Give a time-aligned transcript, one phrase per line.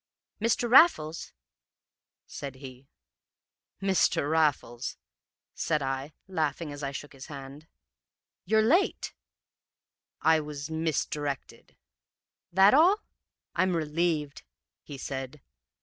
[0.41, 0.67] "'Mr.
[0.67, 1.31] Raffles?'
[2.25, 2.87] said he.
[3.79, 4.31] "'Mr.
[4.31, 4.97] Raffles,'
[5.53, 7.67] said I, laughing as I shook his hand.
[8.43, 9.13] "'You're late.'
[10.23, 11.75] "'I was misdirected.'
[12.51, 13.03] "'That all?
[13.53, 14.41] I'm relieved,'
[14.81, 15.39] he said.